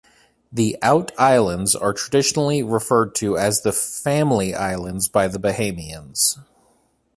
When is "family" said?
3.71-4.55